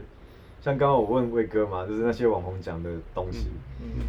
[0.61, 3.47] 像刚刚我问魏哥嘛，就是那些网红讲的东西，
[3.81, 4.05] 嗯。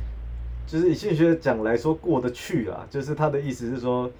[0.64, 4.10] 就是以心理学讲来说过得去啦，就是他的意思是说，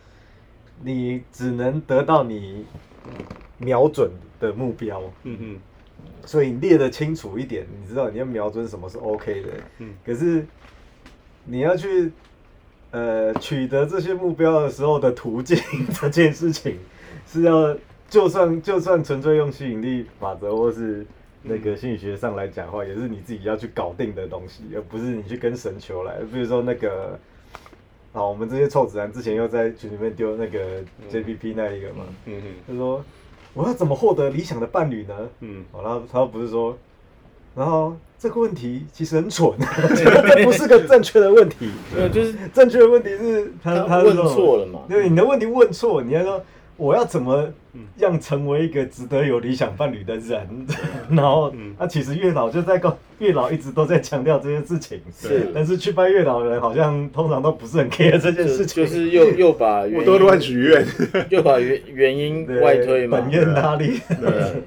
[0.83, 2.66] 你只能得到你
[3.59, 5.61] 瞄准的目标，嗯嗯
[6.24, 9.48] 所以你列得清楚一点，你知道你要瞄准什么是 OK 的。
[9.78, 10.44] 嗯可是
[11.44, 12.12] 你要去
[12.90, 15.58] 呃取得这些目标的时候的途径，
[16.00, 16.78] 这件事情
[17.26, 17.76] 是要
[18.08, 21.06] 就算就算纯粹用吸引力法则或是
[21.42, 26.18] 那个心理学上来讲的话，也是你自己要去搞定的东西，而不是你去跟神求来。
[26.32, 27.18] 比如说那个。
[28.14, 33.02] 啊，我们这些臭子男之前又在群里面丢那个 JPP 那一个嘛，嗯嗯就说
[33.54, 35.14] 我要怎么获得理想的伴侣呢？
[35.40, 36.76] 嗯哦，然后他不是说，
[37.54, 39.52] 然后这个问题其实很蠢，
[39.94, 41.70] 这不是个正确的问题。
[41.94, 46.42] 对，就是正确的问题是他他问他说错了嘛对，你的问题问错，你要说
[46.83, 47.49] 我要怎么
[47.99, 50.66] 样成为一个值得有理想伴侣的人？
[51.11, 51.73] 然后嗯。
[51.79, 55.49] 他其实月老就在告月老一直都在强调这件事情，是。
[55.55, 60.85] 但是去拜月老的人好像通常都不是很 care 这件事情，就是又又把原因我都乱许愿，
[61.31, 64.01] 又把原原因外推嘛，本愿大力？
[64.21, 64.62] 对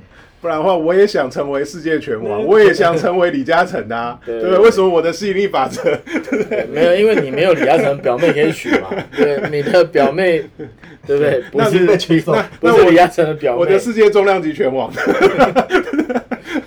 [0.46, 4.40] 不然的话，我也想成为世界拳王，我也想成为李嘉诚啊， 对。
[4.40, 4.64] 对不对？
[4.64, 5.82] 为什么我的吸引力法则？
[6.30, 10.44] 对 没有，因为你没有李嘉诚表妹可以娶嘛， 对，你的表妹，
[11.08, 11.42] 对不对？
[11.52, 11.80] 不那是
[12.60, 14.94] 不是李嘉诚的表妹，我的世界重量级拳王，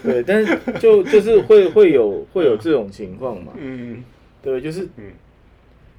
[0.03, 4.03] 对，但是就就是会会有会有这种情况嘛，嗯。
[4.43, 5.05] 对，就是嗯。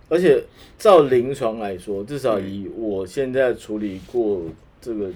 [0.10, 0.44] 而且
[0.78, 4.42] 照临床来说，至少以我现在处理过
[4.82, 5.10] 这个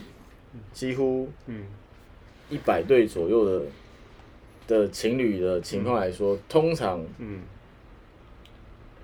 [0.71, 1.63] 几乎嗯
[2.49, 3.65] 一百对左右的
[4.67, 7.41] 的情侣的情况来说，通常嗯。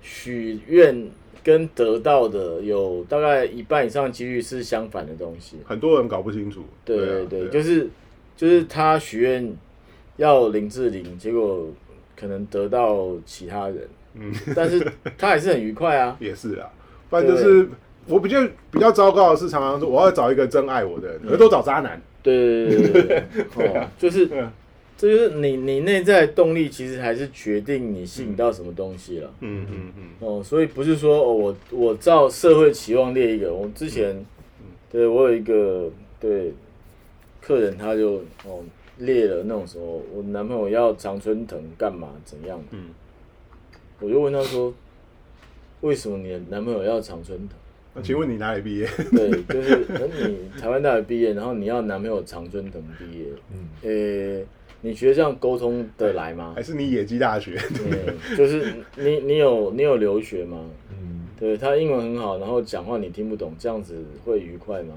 [0.02, 1.10] 许愿
[1.44, 5.58] 跟得到的有大概一半以上的几率是相反的东西。
[5.62, 6.64] 很多人搞不清楚。
[6.86, 7.86] 对啊对对，啊就是
[8.34, 9.54] 就是他许愿
[10.16, 11.68] 要林志玲，结果
[12.16, 14.80] 可能得到其他人，嗯，但是
[15.18, 16.16] 他还是很愉快啊。
[16.18, 16.72] 也是啊，
[17.10, 17.68] 不然就是
[18.10, 18.38] 我比较
[18.70, 22.00] 比较糟糕的是，常常说我要找一个真爱我的人，可是都找渣男。
[22.22, 23.24] 对对对对对
[23.56, 24.26] 对， 哦，就是
[24.98, 29.32] 这就是你你内在的动力，其实还是决定你吸引到什么东西了。
[29.40, 30.02] 嗯嗯嗯。
[30.18, 34.10] 哦，所以不是说哦，我我照社会期望列一个，我之前，
[34.58, 34.66] 嗯。
[34.90, 35.88] 对我有一个
[36.20, 36.52] 对
[37.40, 38.62] 客人，他就哦
[38.98, 42.88] 列了那种什么，我男朋友要常春藤干嘛怎样，嗯。
[44.00, 44.74] 我就问他说，
[45.80, 47.48] 为什么你的男朋友要常春藤？
[47.94, 48.86] 那请问你哪里毕业？
[49.10, 54.46] 对，就是呃你台湾大学毕业，然后你要男朋友常春藤毕业，嗯，呃、
[54.80, 56.62] 你觉得这样沟通得来吗还？
[56.62, 57.58] 是你野鸡大学？
[57.74, 60.58] 对， 就是你你有你有留学吗？
[60.92, 64.94] 嗯，对他英文很好，然后讲话你听不懂，这样子会愉快吗？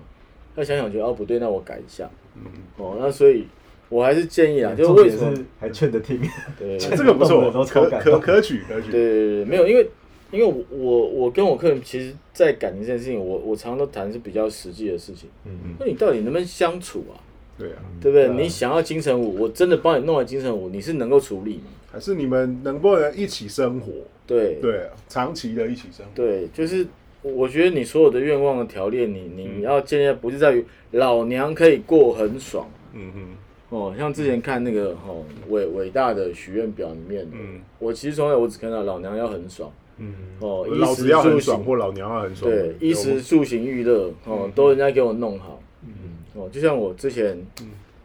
[0.55, 2.07] 他想想觉得哦不对，那我改一下。
[2.35, 2.43] 嗯，
[2.77, 3.47] 哦，那所以
[3.89, 5.35] 我还是建议啊，就为什么？
[5.35, 6.19] 是还劝着听，
[6.59, 8.91] 对对这个不错，可可可取可取。
[8.91, 9.89] 对对对，没有，因为
[10.33, 15.29] 因为我我我跟我客人其实，在感情这件事情，我我常常都谈是比较实际的事情。
[15.45, 17.15] 嗯嗯那你到底能不能相处啊？
[17.57, 18.27] 对啊，对不对？
[18.29, 21.65] 你想要金城武，我真的帮你弄完金城武，你是能够处理吗？
[21.91, 23.91] 还是你们能不能一起生活？
[24.25, 26.11] 对对啊，长期的一起生活。
[26.15, 26.83] 对，就是
[27.21, 42.49] 我觉得你所有的愿望的条件，你你要建立在不是在于老娘可以过很爽嗯哼哦，像之前看那个哦伟伟大的许愿表里面，嗯我其实从来我只看到老娘要很爽嗯，哦，衣食老子要很住爽，行或老娘要很爽。
[42.49, 45.91] 对，衣食住行娱乐哦，都人家给我弄好嗯
[46.33, 47.37] 哦，就像我之前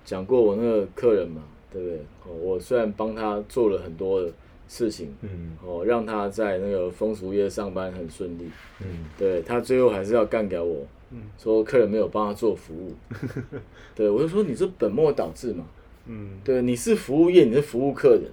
[0.05, 1.97] 讲过我那个客人嘛，对不对？
[2.25, 4.31] 哦，我虽然帮他做了很多的
[4.69, 8.45] 事情，嗯哦，让他在那个风俗业上班很顺利。
[8.81, 12.93] 嗯对他最后还是要干掉我，嗯说客人没有帮他做服务。
[13.97, 15.65] 对我就说你这本末倒置嘛。
[16.07, 18.25] 嗯对，你是服务业，你是服务客人，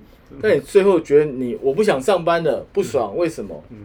[0.41, 3.63] 但你最后觉得你我不想上班了，不爽，为什么？
[3.69, 3.78] 嗯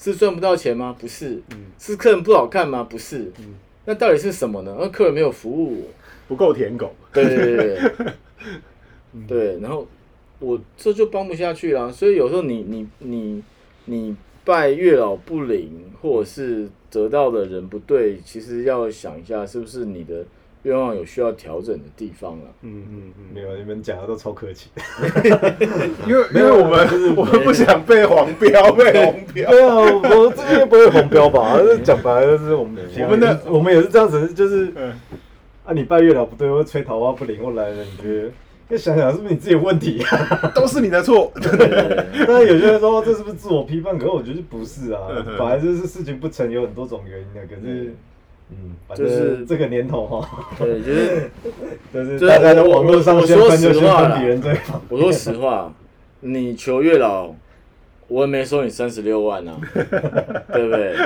[0.00, 0.94] 是赚不到钱吗？
[0.96, 2.84] 不是，嗯是客人不好看吗？
[2.88, 4.76] 不是，嗯那到底是什么呢？
[4.78, 5.86] 那客人没有服务我，
[6.28, 6.92] 不够舔狗。
[7.12, 9.86] 对对对对对， 对，然后
[10.38, 11.90] 我这就帮不下去啦。
[11.90, 13.42] 所以有时候你你你
[13.86, 20.24] 你拜月老不灵，或者是得到的人不对，其实要想一下是不是你的
[20.62, 22.46] 愿望有需要调整的地方啊。
[22.62, 24.68] 嗯嗯嗯，没有，你们讲的都超客气。
[26.06, 29.50] 因为因为我们我们不想被黄标，被红标。
[29.50, 31.56] 对啊，我这边不会红标吧？
[31.58, 34.92] 这 讲白了就是我们我们的我们也是这样子，就是嗯
[35.64, 38.30] 啊，你拜月老不对，或吹桃花不灵，或来了，你觉得？
[38.70, 40.52] 要想想是不是你自己有问题啊？
[40.54, 41.32] 都是你的错。
[41.36, 47.40] 对对对当然有些人说这是不是自我批判，可是我觉得不是啊嗯，哼本来就是事情不成有很多种原因的。
[47.46, 47.94] 可是，
[48.50, 51.30] 嗯，反就是正这个年头哈，对，就是
[51.92, 54.82] 就是大家在网络上说先分就实话啦先分别人对方。
[54.88, 55.74] 我说实话，
[56.20, 57.34] 你求月老，
[58.08, 59.60] 我也没收你三十六万啊，
[60.52, 60.96] 对不对？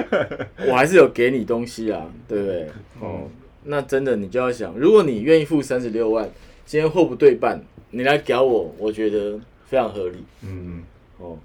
[0.68, 2.68] 我还是有给你东西啊，对不对？
[3.00, 3.28] 哦，
[3.64, 6.28] 那真的你就要想，如果你愿意付三十六万，
[6.64, 10.82] 今天货不对半，你来搞我，我觉得非常合理嗯
[11.18, 11.36] 哦。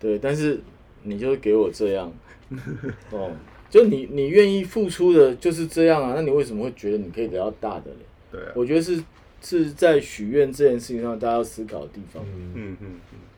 [0.00, 0.60] 对，但是
[1.02, 2.12] 你就给我这样，
[3.10, 3.30] 哦，
[3.76, 8.06] 就你你愿意付出的就是这样啊，那你为什么会觉得你可以得到大的嘞？
[8.32, 8.52] 对啊。
[8.54, 9.02] 我觉得是
[9.42, 12.24] 是在许愿这件事情上，大家要思考的地方。
[12.24, 12.86] 嗯，嗯嗯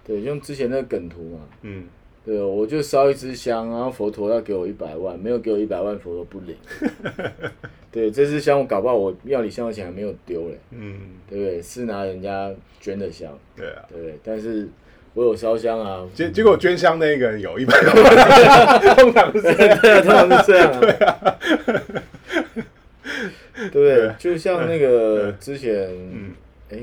[0.07, 1.89] 对，用之前那个梗图嘛，嗯
[2.25, 6.55] 对，我就烧一支香，然后佛陀要给我一百万，没有给我一百万，佛陀不领。
[7.91, 11.61] 对，这支香我搞不好我庙里香的钱还没有丢嘞，嗯，对不对？
[11.61, 13.85] 是拿人家捐的香，对啊。
[13.89, 14.19] 对不对？
[14.23, 14.69] 但是
[15.19, 20.03] 我有烧香啊，结结果捐香那个人有一百万，通常是这样。
[20.05, 21.39] 通常是这样啊，
[23.57, 24.15] 对不对？
[24.17, 26.31] 就像那个之前，嗯，
[26.71, 26.79] 哎，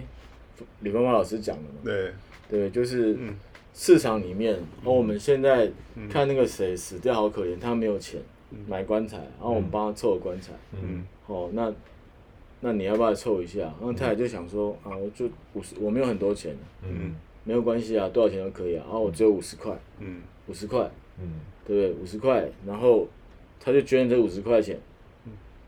[0.82, 2.12] 李芳芳老师讲的嘛，对，
[2.50, 3.36] 对，就是嗯。
[3.78, 5.69] 市场里面，然后我们现在
[6.10, 8.21] 看那个谁死掉好可怜，他没有钱
[8.69, 11.06] 买棺材，然后我们帮他凑棺材，嗯。
[11.28, 11.74] 哦，那
[12.62, 13.60] 那你要不要凑一下？
[13.60, 20.21] 然后太太就想说啊，我就五十，我没有很多钱，嗯没有关系啊，多少钱都可以啊，然后我只有五十块，嗯。
[20.47, 21.39] 五十块，嗯。
[21.65, 22.03] 对不对？
[22.03, 23.08] 五十块，然后
[23.60, 24.77] 他就捐这五十块钱，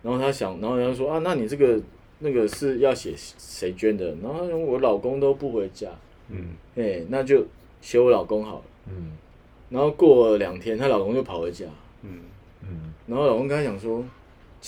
[0.04, 1.82] 然后他想，然后他就说啊，那你这个
[2.20, 4.16] 那个是要写谁捐的？
[4.22, 5.90] 然后我老公都不回家，
[6.30, 6.50] 嗯。
[6.76, 7.46] 哎，那就
[7.82, 8.64] 写我老公好了。
[8.90, 9.14] 嗯。
[9.70, 11.66] 然后过了两天，她老公就跑回家，
[12.04, 12.22] 嗯。
[12.62, 12.94] 嗯。
[13.06, 14.04] 然后老公跟她讲说：“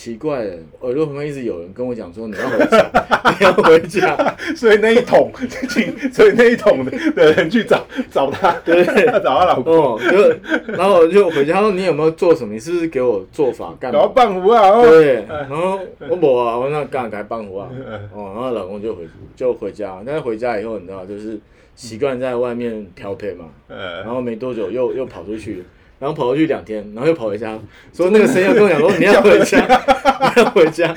[0.00, 2.90] 奇怪了，耳朵旁边一直有人跟我讲说你要回家，
[3.38, 4.16] 你要回家。
[4.56, 5.30] 所以那一桶，
[5.68, 12.54] 请，所以那一桶的的人去找找他，对找他老”公，哦，就然后我就回家，他说：“你有没有做什么？
[12.54, 19.02] 你是不是给我做法干然后嘛办壶啊，？”哦，对， 然后我冇啊，我那干改帮我啊，嗯哦，然后老公就回
[19.36, 21.38] 就回家，但是回家以后你知道，就是
[21.76, 24.00] 习惯在外面漂配嘛，呃。
[24.00, 25.62] 然，后没多久又又跑出去，
[26.00, 27.56] 然后跑过去两天，然后又跑回家，
[27.94, 29.60] 说那个谁要跟我讲说你要回家，
[30.34, 30.92] 你要回家。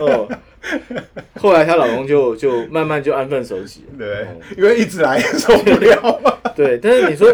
[0.00, 0.28] 哦，
[1.38, 3.98] 后来她老公就就慢慢就安分守己了。
[3.98, 6.20] 对哦，因为一直来受不了。
[6.24, 7.32] 嘛， 对，但是你说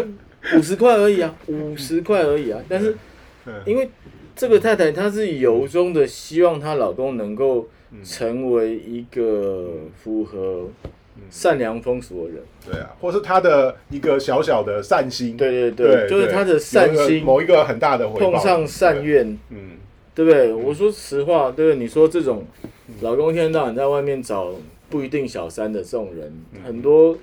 [0.55, 2.95] 五十块而已啊，五十块而已啊，但是
[3.45, 3.89] 嗯因为
[4.35, 8.03] 这个太太她是由衷的希望她老公能够嗯。
[8.03, 10.69] 成为一个符合
[11.29, 12.43] 善良风俗的人。
[12.69, 19.37] 对啊，或是他的一个小小的善心，对对对对，就是他的善心某一个很大的回报碰上善，愿。
[19.49, 19.77] 嗯
[20.15, 20.51] 对不对？
[20.51, 21.75] 我说实话，对不对？
[21.77, 22.43] 你说这种
[22.99, 24.49] 老公一天到晚在外面找
[24.89, 26.33] 不一定小三的这种人，
[26.65, 27.17] 很多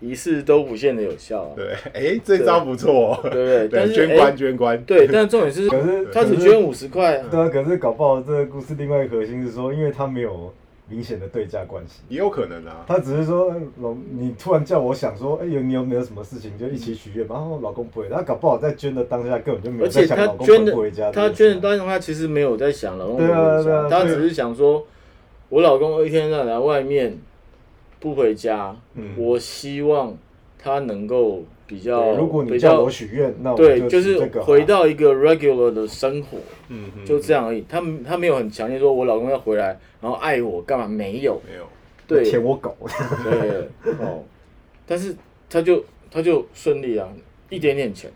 [0.00, 3.68] 仪式都不见得有效啊，对，哎，这招不错哦，对不对？
[3.72, 10.52] 但，是捐官哎捐官，对，但重点是可是他只捐五十块啊，对啊，可是搞不好这个故事另外一个核心是说，因为他没有
[10.88, 21.30] 明显的对价关系，也有可能啊，他只是说呃老你突然叫我想说，哎、有你有没有什么事情就一起许愿，然后老公不会，他搞不好在捐的当下根本就没有而且他在想老公捐的回不回家这他。
[21.30, 23.34] 捐的当下，他其实没有在想老公会对
[23.72, 24.86] 啊他只是想说，
[25.48, 27.18] 我老公一天到晚在外面
[27.98, 29.14] 不回家，嗯。
[29.16, 30.14] 我希望
[30.64, 36.38] 他能够比较如果你比较叫我许愿，那我对，就就是回到一个 regular 的生活，
[36.70, 37.62] 嗯嗯，就这样而已。
[37.68, 40.88] 他他没有很强烈说，我老公要回来，然后爱我干嘛？
[40.88, 41.68] 没有，没有，
[42.06, 42.24] 对。
[42.24, 42.74] 舔我狗。
[43.22, 43.68] 对
[44.00, 44.24] 哦，
[44.86, 45.14] 但是
[45.50, 47.06] 他就他就顺利啊，
[47.50, 48.10] 一点点钱，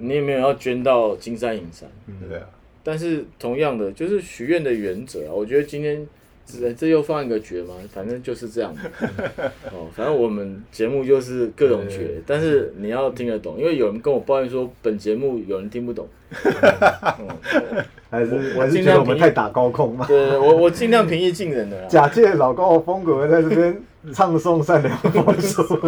[0.00, 1.88] 你也没有要捐到金山银山。
[2.28, 2.48] 对啊，
[2.82, 6.04] 但是同样的，就是许愿的原则啊，我觉得今天
[6.44, 7.74] 这这又放一个绝吗？
[7.92, 8.74] 反正就是这样。
[9.72, 16.08] 哦，反正我们节目就是各种绝，但是你要听得懂，因为有人跟我抱怨说本节目有人听不懂。
[16.32, 20.04] 嗯 还是我还是觉尽量平得我们太打高空嘛？
[20.06, 21.88] 对，我我尽量平易近人的啦。
[21.88, 23.74] 假借老高的风格在这边
[24.12, 25.62] 唱诵善良风俗，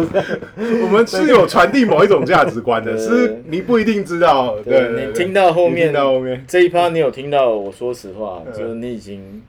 [0.57, 4.55] 我们是有传递某一种价值观的， 是你不一定知道。
[4.61, 9.43] 对，对对你听到后面听到后面，这一趴，你有听到我说实话，就是你已经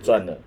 [0.00, 0.38] 赚了。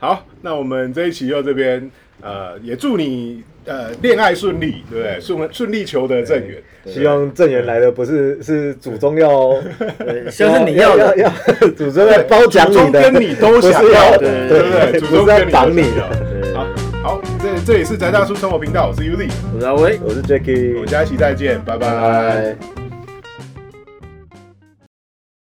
[0.00, 1.88] 好，那我们这一期就这边，
[2.22, 5.20] 呃，也祝你呃恋爱顺利，对不对？
[5.20, 6.56] 顺顺利求得正缘。
[6.86, 9.54] 希望正缘来的不是是祖宗要，
[9.98, 11.28] 对，像是你要的，要
[11.76, 15.82] 祖宗要包奖祖宗你的，跟你都想要，对对对，祖宗要挡你。
[15.82, 16.08] 都想要。
[16.08, 16.66] 对好，
[17.02, 19.98] 好，这这里是宅大叔生活频道，我是 Uzi，我是阿威。
[20.02, 21.76] 我是 Jacky，们下一期再见，拜。
[21.76, 22.85] 拜拜。